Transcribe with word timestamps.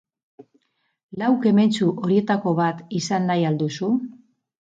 Lau 1.23 1.27
kementsu 1.43 1.91
horietako 2.05 2.53
bat 2.61 2.81
izan 3.01 3.31
nahi 3.33 3.47
al 3.51 3.61
duzu? 3.63 3.93